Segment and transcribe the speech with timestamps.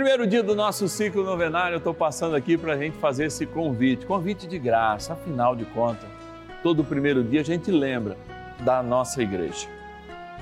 [0.00, 3.44] Primeiro dia do nosso ciclo novenário, eu estou passando aqui para a gente fazer esse
[3.44, 6.08] convite, convite de graça, afinal de contas,
[6.62, 8.16] todo primeiro dia a gente lembra
[8.60, 9.68] da nossa igreja.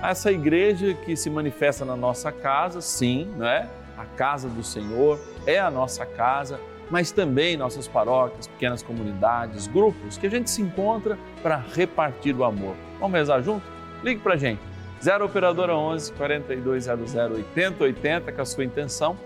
[0.00, 3.68] Essa igreja que se manifesta na nossa casa, sim, não é?
[3.96, 10.16] A casa do Senhor é a nossa casa, mas também nossas paróquias, pequenas comunidades, grupos
[10.16, 12.76] que a gente se encontra para repartir o amor.
[13.00, 13.66] Vamos rezar junto?
[14.04, 14.60] Ligue para a gente.
[15.02, 19.18] 0 Operadora 11 4200 8080 com a sua intenção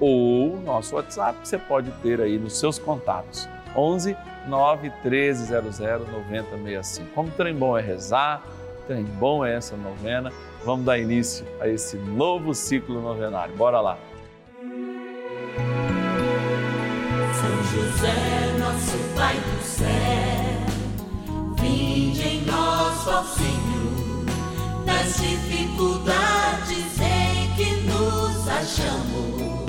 [0.00, 3.48] ou nosso WhatsApp que você pode ter aí nos seus contatos.
[3.76, 7.10] 11 9 1300 9065.
[7.14, 8.42] Como trem bom é rezar,
[8.86, 10.32] trem bom é essa novena.
[10.64, 13.54] Vamos dar início a esse novo ciclo novenário.
[13.56, 13.98] Bora lá.
[17.34, 19.86] São José, nosso Pai do céu,
[21.60, 24.24] vinde em nós, ó Senhor,
[24.84, 29.67] nas dificuldades em que nos achamos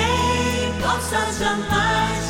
[0.00, 2.29] que ninguém possa jamais dizer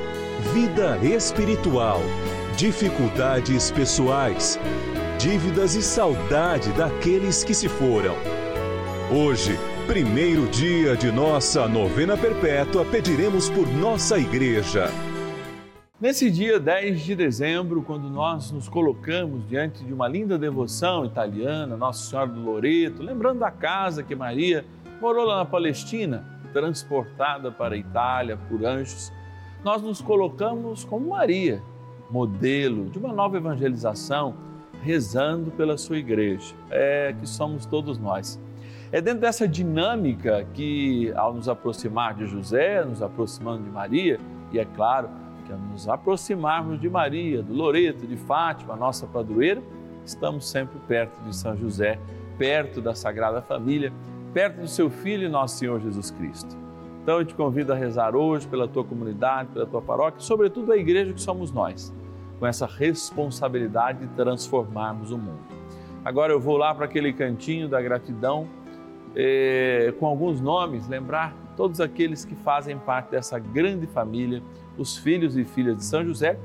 [0.41, 2.01] vida espiritual,
[2.57, 4.59] dificuldades pessoais,
[5.17, 8.15] dívidas e saudade daqueles que se foram.
[9.09, 14.89] Hoje, primeiro dia de nossa novena perpétua, pediremos por nossa igreja.
[15.99, 21.77] Nesse dia 10 de dezembro, quando nós nos colocamos diante de uma linda devoção italiana,
[21.77, 24.65] Nossa Senhora do Loreto, lembrando da casa que Maria
[24.99, 29.13] morou lá na Palestina, transportada para a Itália por anjos,
[29.63, 31.61] nós nos colocamos como Maria,
[32.09, 34.35] modelo de uma nova evangelização,
[34.81, 38.39] rezando pela sua igreja, é que somos todos nós.
[38.91, 44.19] É dentro dessa dinâmica que, ao nos aproximar de José, nos aproximando de Maria,
[44.51, 45.09] e é claro,
[45.45, 49.61] que ao nos aproximarmos de Maria, do Loreto, de Fátima, nossa padroeira,
[50.03, 51.99] estamos sempre perto de São José,
[52.37, 53.93] perto da Sagrada Família,
[54.33, 56.57] perto do seu Filho, nosso Senhor Jesus Cristo.
[57.01, 60.77] Então eu te convido a rezar hoje pela tua comunidade, pela tua paróquia, sobretudo a
[60.77, 61.93] igreja que somos nós,
[62.39, 65.39] com essa responsabilidade de transformarmos o mundo.
[66.05, 68.47] Agora eu vou lá para aquele cantinho da gratidão,
[69.15, 74.41] eh, com alguns nomes, lembrar todos aqueles que fazem parte dessa grande família,
[74.77, 76.39] os filhos e filhas de São José,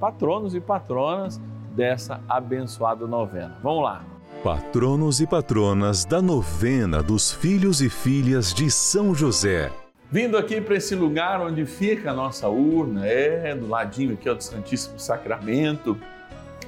[0.00, 1.40] patronos e patronas
[1.74, 3.58] dessa abençoada novena.
[3.62, 4.04] Vamos lá.
[4.42, 9.70] Patronos e patronas da novena dos filhos e filhas de São José.
[10.10, 14.32] Vindo aqui para esse lugar onde fica a nossa urna, é do ladinho aqui ó,
[14.32, 16.00] do Santíssimo Sacramento.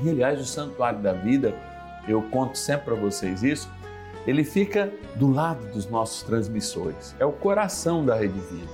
[0.02, 1.54] E aliás, o Santuário da Vida,
[2.06, 3.70] eu conto sempre para vocês isso,
[4.26, 8.68] ele fica do lado dos nossos transmissores, é o coração da Rede Vida.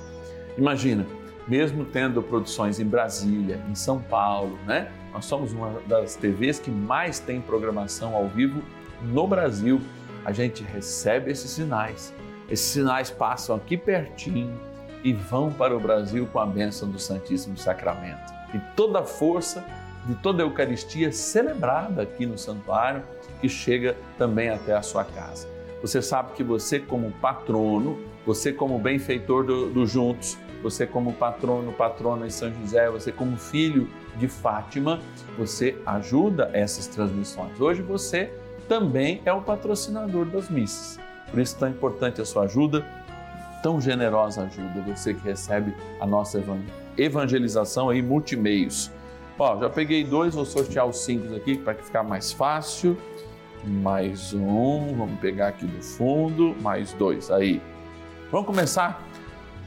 [0.58, 1.06] Imagina,
[1.46, 4.90] mesmo tendo produções em Brasília, em São Paulo, né?
[5.12, 8.60] Nós somos uma das TVs que mais tem programação ao vivo
[9.00, 9.80] no Brasil.
[10.24, 12.12] A gente recebe esses sinais
[12.48, 14.58] esses sinais passam aqui pertinho
[15.02, 18.32] e vão para o Brasil com a bênção do Santíssimo Sacramento.
[18.54, 19.64] E toda a força
[20.06, 23.02] de toda a Eucaristia celebrada aqui no santuário,
[23.40, 25.48] que chega também até a sua casa.
[25.82, 31.72] Você sabe que você, como patrono, você, como benfeitor do, do Juntos, você, como patrono,
[31.72, 35.00] patrona de São José, você, como filho de Fátima,
[35.36, 37.60] você ajuda essas transmissões.
[37.60, 38.32] Hoje você
[38.68, 40.98] também é o patrocinador das missas.
[41.30, 42.84] Por isso, tão importante a sua ajuda,
[43.62, 46.42] tão generosa ajuda, você que recebe a nossa
[46.96, 48.90] evangelização aí, multimeios.
[49.38, 52.96] Ó, já peguei dois, vou sortear os cinco aqui para ficar mais fácil.
[53.64, 57.60] Mais um, vamos pegar aqui do fundo, mais dois, aí.
[58.30, 59.02] Vamos começar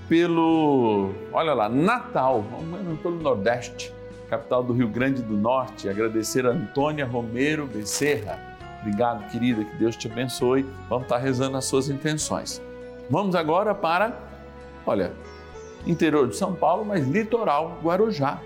[0.08, 3.94] pelo, olha lá, Natal, vamos pelo Nordeste,
[4.30, 5.90] capital do Rio Grande do Norte.
[5.90, 8.49] Agradecer a Antônia Romero Becerra
[8.82, 10.66] Obrigado, querida, que Deus te abençoe.
[10.88, 12.62] Vamos estar rezando as suas intenções.
[13.10, 14.18] Vamos agora para,
[14.86, 15.12] olha,
[15.86, 18.40] interior de São Paulo, mas litoral Guarujá.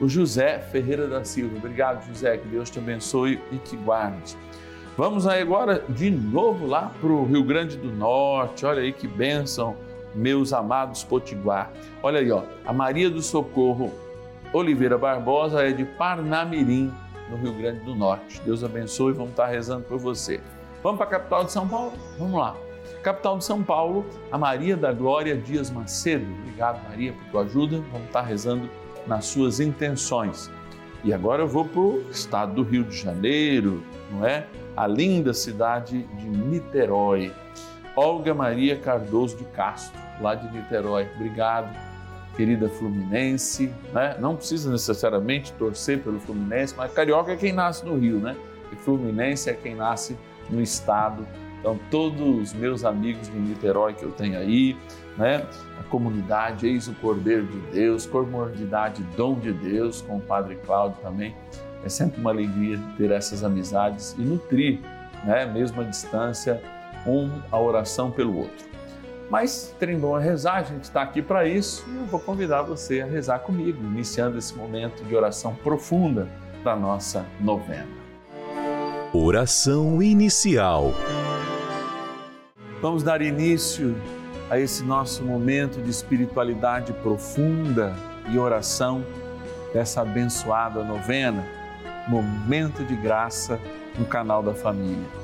[0.00, 1.56] O José Ferreira da Silva.
[1.56, 4.36] Obrigado, José, que Deus te abençoe e te guarde.
[4.96, 8.66] Vamos aí agora de novo lá para o Rio Grande do Norte.
[8.66, 9.76] Olha aí que bênção,
[10.14, 11.70] meus amados Potiguar.
[12.02, 13.92] Olha aí, ó, a Maria do Socorro
[14.52, 16.92] Oliveira Barbosa é de Parnamirim,
[17.30, 18.40] no Rio Grande do Norte.
[18.44, 20.40] Deus abençoe, vamos estar rezando por você.
[20.82, 21.92] Vamos para a capital de São Paulo?
[22.18, 22.56] Vamos lá.
[23.02, 26.26] Capital de São Paulo, a Maria da Glória Dias Macedo.
[26.40, 27.82] Obrigado, Maria, por tua ajuda.
[27.92, 28.68] Vamos estar rezando
[29.06, 30.50] nas suas intenções.
[31.02, 34.46] E agora eu vou para o estado do Rio de Janeiro, não é?
[34.74, 37.32] A linda cidade de Niterói.
[37.94, 41.06] Olga Maria Cardoso de Castro, lá de Niterói.
[41.14, 41.68] Obrigado,
[42.36, 43.72] querida Fluminense.
[43.92, 44.16] Né?
[44.18, 48.36] Não precisa necessariamente torcer pelo Fluminense, mas carioca é quem nasce no Rio, né?
[48.72, 50.16] E Fluminense é quem nasce
[50.50, 51.26] no estado
[51.64, 54.76] então, todos os meus amigos de Niterói que eu tenho aí,
[55.16, 55.46] né?
[55.80, 60.98] A comunidade Eis o Cordeiro de Deus, Comunidade Dom de Deus, com o Padre Cláudio
[61.00, 61.34] também.
[61.82, 64.80] É sempre uma alegria ter essas amizades e nutrir,
[65.24, 65.46] né?
[65.46, 66.62] Mesmo à distância,
[67.06, 68.73] um a oração pelo outro.
[69.30, 72.62] Mas trem bom a rezar, a gente está aqui para isso e eu vou convidar
[72.62, 76.28] você a rezar comigo, iniciando esse momento de oração profunda
[76.62, 77.88] da nossa novena.
[79.12, 80.92] Oração inicial.
[82.82, 83.96] Vamos dar início
[84.50, 87.94] a esse nosso momento de espiritualidade profunda
[88.28, 89.04] e oração
[89.72, 91.44] dessa abençoada novena,
[92.08, 93.58] Momento de Graça
[93.98, 95.23] no canal da Família.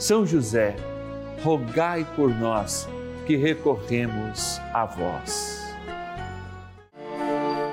[0.00, 0.74] São José,
[1.44, 2.88] rogai por nós
[3.24, 5.60] que recorremos a vós.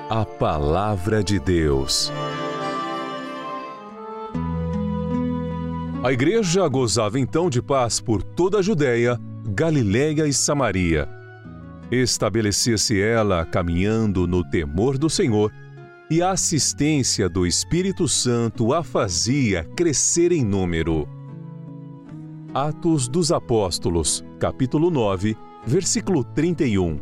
[0.08, 2.12] A Palavra de Deus.
[6.04, 11.18] A igreja gozava então de paz por toda a Judéia, Galiléia e Samaria
[11.90, 15.50] Estabelecia-se ela caminhando no temor do Senhor,
[16.10, 21.08] e a assistência do Espírito Santo a fazia crescer em número.
[22.54, 25.36] Atos dos Apóstolos, capítulo 9,
[25.66, 26.98] versículo 31.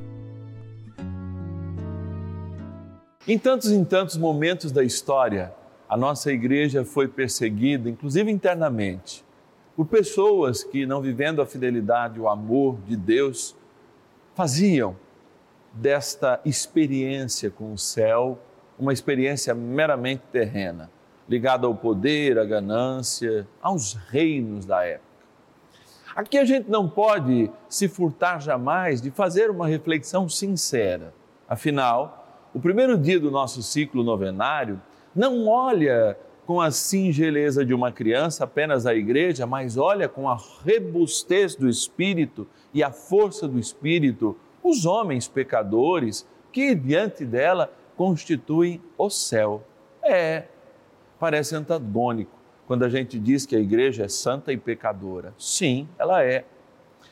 [3.29, 5.55] Em tantos e tantos momentos da história,
[5.88, 9.25] a nossa igreja foi perseguida, inclusive internamente,
[9.76, 13.55] por pessoas que, não vivendo a fidelidade o amor de Deus,
[14.35, 14.97] faziam
[15.73, 18.37] desta experiência com o céu
[18.76, 20.91] uma experiência meramente terrena,
[21.29, 25.06] ligada ao poder, à ganância, aos reinos da época.
[26.17, 31.13] Aqui a gente não pode se furtar jamais de fazer uma reflexão sincera.
[31.47, 34.81] Afinal, o primeiro dia do nosso ciclo novenário
[35.15, 40.33] não olha com a singeleza de uma criança apenas a igreja, mas olha com a
[40.33, 48.81] robustez do espírito e a força do espírito os homens pecadores que diante dela constituem
[48.97, 49.63] o céu.
[50.03, 50.45] É,
[51.21, 52.36] parece antagônico
[52.67, 55.33] quando a gente diz que a igreja é santa e pecadora.
[55.39, 56.45] Sim, ela é.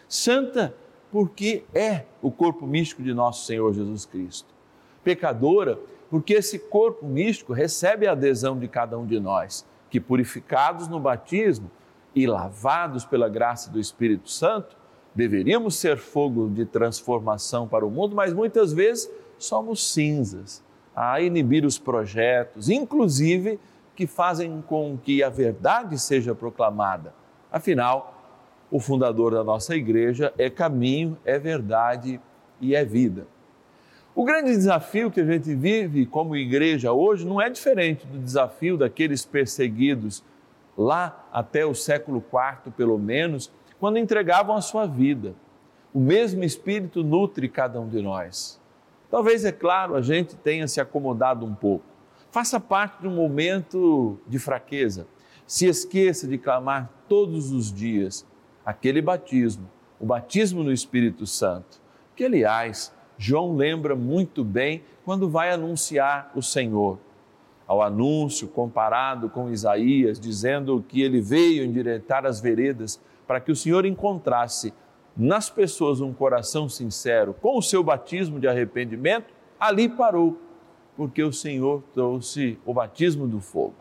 [0.08, 0.74] Santa
[1.10, 4.52] porque é o corpo místico de nosso Senhor Jesus Cristo.
[5.04, 5.78] Pecadora
[6.10, 11.00] porque esse corpo místico recebe a adesão de cada um de nós, que purificados no
[11.00, 11.70] batismo
[12.14, 14.76] e lavados pela graça do Espírito Santo,
[15.14, 20.62] deveríamos ser fogo de transformação para o mundo, mas muitas vezes somos cinzas
[20.94, 23.58] a inibir os projetos, inclusive
[23.94, 27.14] que fazem com que a verdade seja proclamada.
[27.50, 28.14] Afinal,
[28.70, 32.20] o fundador da nossa igreja é caminho, é verdade
[32.60, 33.26] e é vida.
[34.14, 38.76] O grande desafio que a gente vive como igreja hoje não é diferente do desafio
[38.76, 40.24] daqueles perseguidos
[40.76, 45.34] lá até o século IV, pelo menos, quando entregavam a sua vida.
[45.92, 48.60] O mesmo Espírito nutre cada um de nós.
[49.10, 51.84] Talvez, é claro, a gente tenha se acomodado um pouco.
[52.34, 55.06] Faça parte de um momento de fraqueza.
[55.46, 58.26] Se esqueça de clamar todos os dias
[58.66, 61.80] aquele batismo, o batismo no Espírito Santo,
[62.16, 66.98] que, aliás, João lembra muito bem quando vai anunciar o Senhor.
[67.68, 73.56] Ao anúncio comparado com Isaías, dizendo que ele veio endireitar as veredas para que o
[73.56, 74.74] Senhor encontrasse
[75.16, 80.36] nas pessoas um coração sincero com o seu batismo de arrependimento, ali parou,
[80.96, 83.74] porque o Senhor trouxe o batismo do fogo,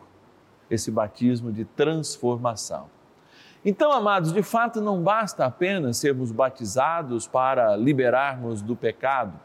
[0.70, 2.88] esse batismo de transformação.
[3.64, 9.38] Então, amados, de fato não basta apenas sermos batizados para liberarmos do pecado,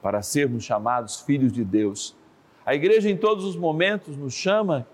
[0.00, 2.16] para sermos chamados filhos de Deus.
[2.64, 4.86] A igreja em todos os momentos nos chama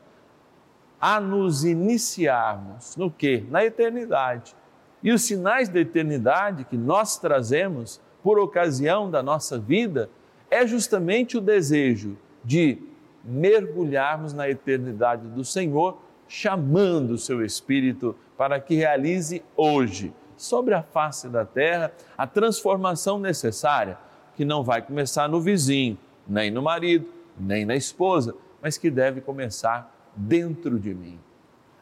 [1.00, 3.44] a nos iniciarmos no que?
[3.50, 4.54] Na eternidade.
[5.02, 10.08] E os sinais da eternidade que nós trazemos por ocasião da nossa vida
[10.52, 12.76] é justamente o desejo de
[13.24, 15.96] mergulharmos na eternidade do Senhor,
[16.28, 23.18] chamando o seu Espírito para que realize hoje, sobre a face da terra, a transformação
[23.18, 23.96] necessária,
[24.36, 25.96] que não vai começar no vizinho,
[26.28, 27.06] nem no marido,
[27.40, 31.18] nem na esposa, mas que deve começar dentro de mim.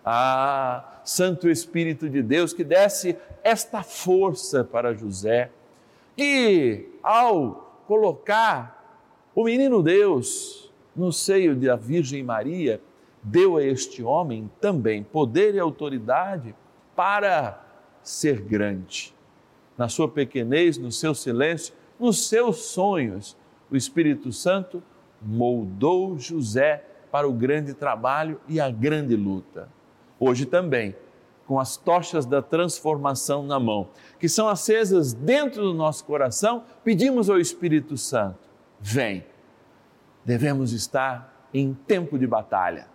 [0.04, 5.50] Ah, Santo Espírito de Deus, que desse esta força para José,
[6.16, 12.80] que ao colocar o menino Deus no seio da Virgem Maria,
[13.20, 16.54] deu a este homem também poder e autoridade
[16.94, 17.60] para
[18.00, 19.12] ser grande.
[19.76, 23.36] Na sua pequenez, no seu silêncio, nos seus sonhos,
[23.68, 24.80] o Espírito Santo
[25.20, 29.68] moldou José para o grande trabalho e a grande luta.
[30.16, 30.94] Hoje também,
[31.50, 33.88] com as tochas da transformação na mão,
[34.20, 38.38] que são acesas dentro do nosso coração, pedimos ao Espírito Santo:
[38.78, 39.26] vem.
[40.24, 42.86] Devemos estar em tempo de batalha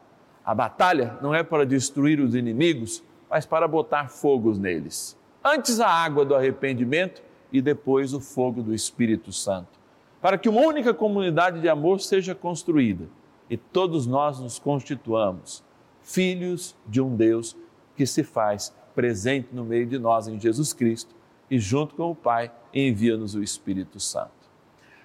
[0.46, 5.18] a batalha não é para destruir os inimigos, mas para botar fogos neles.
[5.44, 9.80] Antes a água do arrependimento e depois o fogo do Espírito Santo.
[10.22, 13.08] Para que uma única comunidade de amor seja construída
[13.50, 15.64] e todos nós nos constituamos
[16.02, 17.58] filhos de um Deus
[17.96, 21.16] que se faz presente no meio de nós em Jesus Cristo
[21.50, 24.32] e, junto com o Pai, envia-nos o Espírito Santo.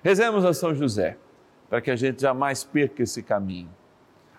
[0.02, 1.18] Rezemos a São José
[1.68, 3.70] para que a gente jamais perca esse caminho.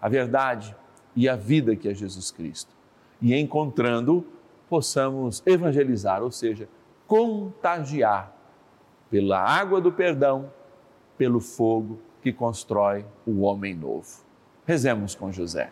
[0.01, 0.75] A verdade
[1.15, 2.73] e a vida que é Jesus Cristo.
[3.21, 4.25] E encontrando,
[4.67, 6.67] possamos evangelizar, ou seja,
[7.07, 8.35] contagiar
[9.09, 10.51] pela água do perdão,
[11.17, 14.23] pelo fogo que constrói o homem novo.
[14.65, 15.71] Rezemos com José.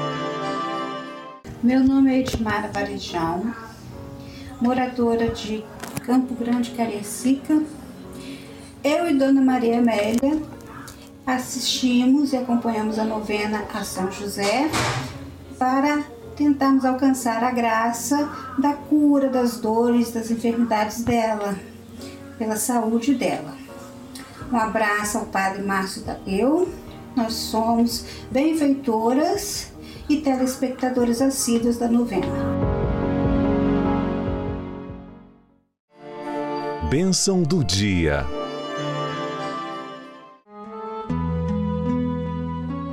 [1.63, 3.53] Meu nome é Edmara Varejão,
[4.59, 5.63] moradora de
[6.03, 7.61] Campo Grande, Cariacica.
[8.83, 10.41] Eu e Dona Maria Amélia
[11.23, 14.71] assistimos e acompanhamos a novena a São José
[15.59, 16.01] para
[16.35, 18.27] tentarmos alcançar a graça
[18.57, 21.55] da cura das dores, das enfermidades dela,
[22.39, 23.53] pela saúde dela.
[24.51, 26.67] Um abraço ao Padre Márcio Tadeu.
[27.15, 29.70] Nós somos benfeitoras
[30.09, 32.27] e telespectadores assíduos da novena.
[36.89, 38.25] Bênção do dia.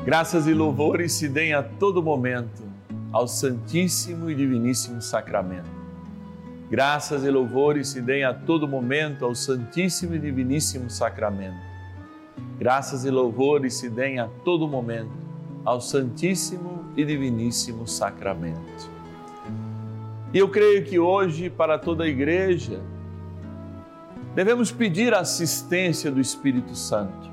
[0.05, 2.63] Graças e louvores se deem a todo momento
[3.13, 5.69] ao Santíssimo e Diviníssimo Sacramento.
[6.71, 11.59] Graças e louvores se deem a todo momento ao Santíssimo e Diviníssimo Sacramento.
[12.59, 15.28] Graças e louvores se deem a todo momento
[15.69, 18.91] ao Santíssimo e Diviníssimo Sacramento.
[20.33, 22.81] E eu creio que hoje, para toda a igreja,
[24.35, 27.31] devemos pedir a assistência do Espírito Santo.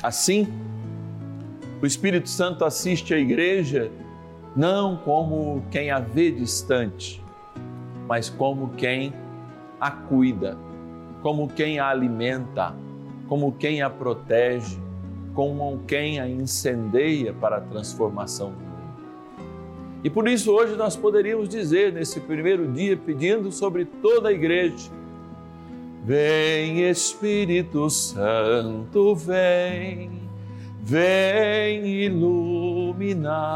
[0.00, 0.46] Assim,
[1.82, 3.90] o Espírito Santo assiste a igreja
[4.54, 7.20] não como quem a vê distante,
[8.06, 9.12] mas como quem
[9.80, 10.56] a cuida,
[11.20, 12.76] como quem a alimenta,
[13.26, 14.78] como quem a protege,
[15.34, 18.68] como quem a incendeia para a transformação do mundo.
[20.02, 24.90] E por isso hoje nós poderíamos dizer nesse primeiro dia, pedindo sobre toda a igreja,
[26.04, 30.22] Vem Espírito Santo, vem,
[30.80, 33.48] vem iluminar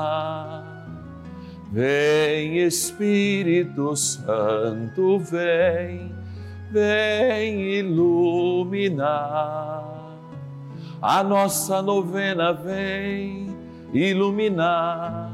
[1.72, 6.14] Vem Espírito Santo, vem,
[6.70, 9.02] vem iluminar.
[11.02, 13.48] A nossa novena vem
[13.92, 15.32] iluminar.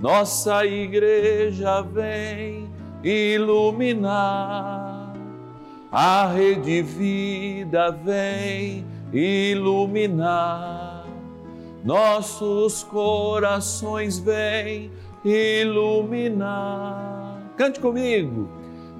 [0.00, 2.70] Nossa igreja vem
[3.02, 5.12] iluminar.
[5.90, 11.04] A rede vida vem iluminar.
[11.84, 14.92] Nossos corações vêm
[15.24, 15.82] iluminar.
[17.56, 18.48] Cante comigo.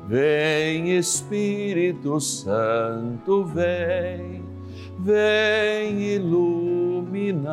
[0.09, 4.48] Vem Espírito Santo, vem,
[4.99, 7.49] vem iluminar.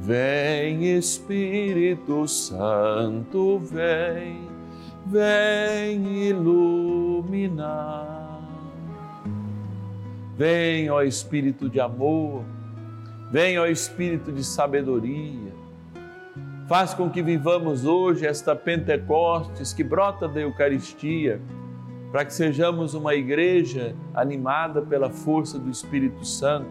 [0.00, 4.40] Vem Espírito Santo, vem,
[5.06, 8.08] vem iluminar.
[10.36, 12.44] Vem, ó Espírito de amor,
[13.30, 15.48] vem, ó Espírito de sabedoria
[16.68, 21.40] Faz com que vivamos hoje esta Pentecostes que brota da Eucaristia,
[22.10, 26.70] para que sejamos uma igreja animada pela força do Espírito Santo,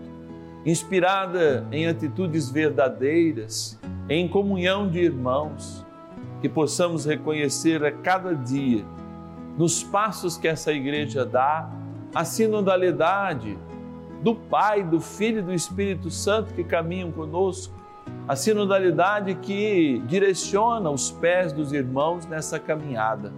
[0.65, 5.85] inspirada em atitudes verdadeiras, em comunhão de irmãos,
[6.41, 8.83] que possamos reconhecer a cada dia,
[9.57, 11.69] nos passos que essa igreja dá,
[12.13, 13.57] a sinodalidade
[14.23, 17.73] do Pai, do Filho e do Espírito Santo que caminham conosco
[18.27, 23.31] a sinodalidade que direciona os pés dos irmãos nessa caminhada,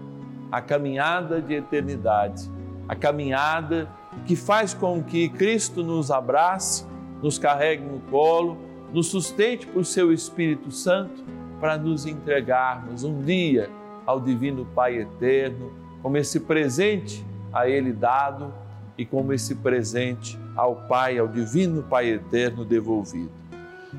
[0.51, 2.49] a caminhada de eternidade,
[2.87, 3.89] a caminhada
[4.25, 6.85] que faz com que Cristo nos abrace,
[7.21, 8.57] nos carregue no colo,
[8.91, 11.23] nos sustente por seu Espírito Santo
[11.59, 13.69] para nos entregarmos um dia
[14.05, 18.53] ao Divino Pai Eterno, como esse presente a Ele dado
[18.97, 23.31] e como esse presente ao Pai, ao Divino Pai Eterno devolvido.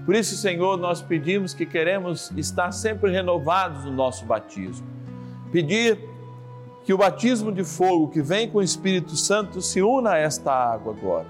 [0.05, 4.87] Por isso, Senhor, nós pedimos que queremos estar sempre renovados no nosso batismo.
[5.53, 6.10] Pedir
[6.91, 10.53] que o batismo de fogo que vem com o Espírito Santo se una a esta
[10.53, 11.27] água agora.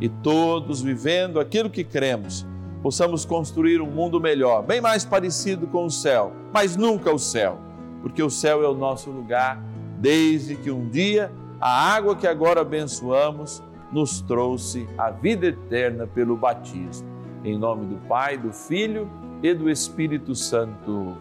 [0.00, 2.46] E todos vivendo aquilo que cremos,
[2.80, 7.58] possamos construir um mundo melhor, bem mais parecido com o céu, mas nunca o céu,
[8.00, 9.60] porque o céu é o nosso lugar,
[9.98, 13.60] desde que um dia a água que agora abençoamos
[13.92, 17.08] nos trouxe a vida eterna pelo batismo.
[17.42, 19.10] Em nome do Pai, do Filho
[19.42, 21.16] e do Espírito Santo.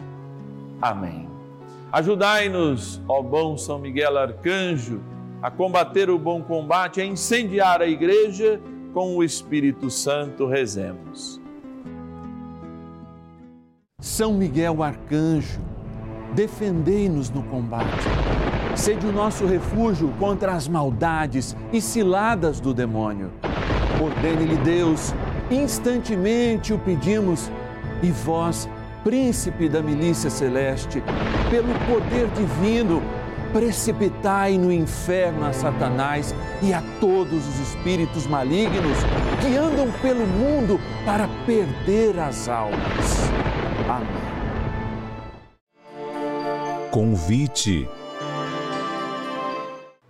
[0.80, 1.31] Amém.
[1.92, 5.02] Ajudai-nos, ó bom São Miguel Arcanjo,
[5.42, 8.62] a combater o bom combate, a incendiar a igreja
[8.94, 10.48] com o Espírito Santo.
[10.48, 11.42] Rezemos.
[14.00, 15.60] São Miguel Arcanjo,
[16.34, 18.08] defendei-nos no combate.
[18.74, 23.32] Sede o nosso refúgio contra as maldades e ciladas do demônio.
[24.02, 25.14] Ordene-lhe Deus,
[25.52, 27.52] instantemente o pedimos,
[28.02, 28.68] e vós,
[29.04, 31.04] príncipe da milícia celeste,
[31.50, 33.02] pelo poder divino,
[33.52, 38.98] precipitai no inferno a Satanás e a todos os espíritos malignos
[39.42, 43.30] que andam pelo mundo para perder as almas.
[43.90, 44.32] Amém.
[46.92, 47.88] Convite.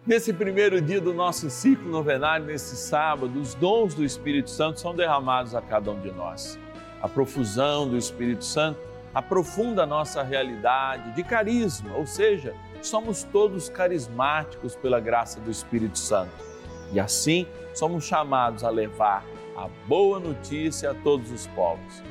[0.05, 4.95] Nesse primeiro dia do nosso ciclo novenário, nesse sábado, os dons do Espírito Santo são
[4.95, 6.59] derramados a cada um de nós.
[7.01, 8.79] A profusão do Espírito Santo
[9.13, 15.97] aprofunda a nossa realidade de carisma, ou seja, somos todos carismáticos pela graça do Espírito
[15.97, 16.31] Santo.
[16.93, 22.01] E assim somos chamados a levar a boa notícia a todos os povos.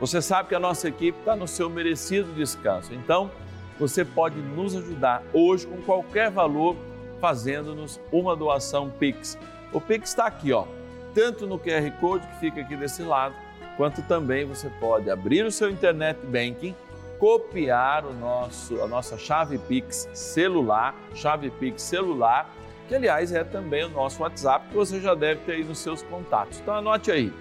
[0.00, 3.30] Você sabe que a nossa equipe está no seu merecido descanso, então
[3.78, 6.76] você pode nos ajudar hoje com qualquer valor
[7.20, 9.38] fazendo-nos uma doação Pix.
[9.72, 10.66] O Pix está aqui, ó,
[11.14, 13.34] tanto no QR Code que fica aqui desse lado,
[13.78, 16.74] quanto também você pode abrir o seu internet banking,
[17.16, 22.50] copiar o nosso, a nossa chave Pix celular, chave Pix celular,
[22.88, 26.02] que aliás é também o nosso WhatsApp que você já deve ter aí nos seus
[26.02, 26.58] contatos.
[26.58, 27.32] Então anote aí.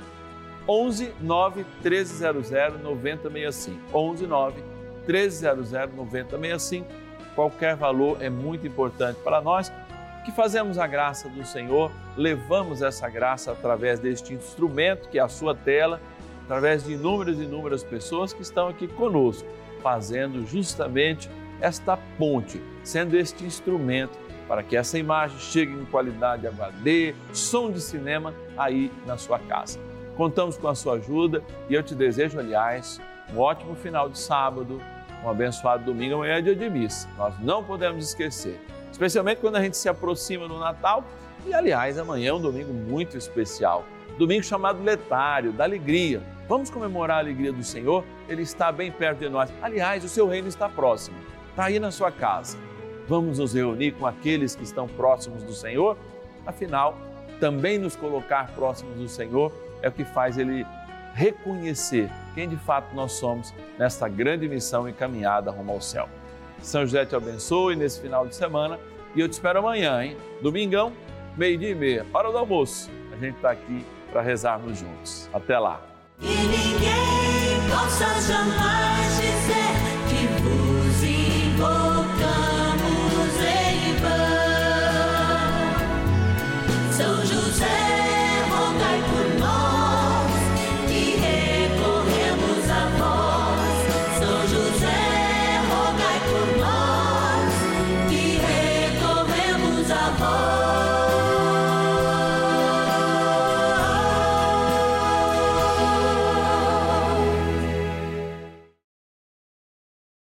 [0.70, 2.52] 11 9 1300
[2.84, 3.98] 9065.
[3.98, 4.62] 11 9
[5.08, 6.88] 1300 9065.
[7.34, 9.72] Qualquer valor é muito importante para nós
[10.28, 15.30] que fazemos a graça do Senhor, levamos essa graça através deste instrumento que é a
[15.30, 16.02] sua tela,
[16.48, 19.48] através de inúmeras e inúmeras pessoas que estão aqui conosco,
[19.84, 21.30] fazendo justamente
[21.60, 27.82] esta ponte, sendo este instrumento para que essa imagem chegue em qualidade HD, som de
[27.82, 29.78] cinema aí na sua casa.
[30.16, 33.02] Contamos com a sua ajuda e eu te desejo, aliás,
[33.34, 34.82] um ótimo final de sábado,
[35.24, 37.10] um abençoado domingo, amanhã é dia de missa.
[37.18, 38.58] Nós não podemos esquecer,
[38.90, 41.04] especialmente quando a gente se aproxima do Natal
[41.46, 43.84] e, aliás, amanhã é um domingo muito especial.
[44.18, 46.22] Domingo chamado Letário, da alegria.
[46.48, 48.06] Vamos comemorar a alegria do Senhor?
[48.30, 49.52] Ele está bem perto de nós.
[49.62, 51.18] Aliás, o seu reino está próximo,
[51.50, 52.58] está aí na sua casa.
[53.08, 55.98] Vamos nos reunir com aqueles que estão próximos do Senhor?
[56.46, 56.98] Afinal,
[57.40, 60.66] também nos colocar próximos do Senhor é o que faz ele
[61.14, 66.08] reconhecer quem de fato nós somos nesta grande missão e caminhada rumo ao céu.
[66.62, 68.80] São José te abençoe nesse final de semana
[69.16, 70.18] e eu te espero amanhã, hein?
[70.42, 70.94] Domingão,
[71.36, 72.90] meio-dia e meia, hora do almoço.
[73.12, 75.30] A gente está aqui para rezarmos juntos.
[75.34, 75.97] Até lá.
[76.20, 79.77] E ninguém possa jamais dizer